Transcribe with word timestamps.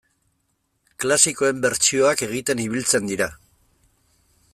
Klasikoen 1.03 1.59
bertsioak 1.65 2.25
egiten 2.29 2.63
ibiltzen 2.65 3.13
dira. 3.13 3.29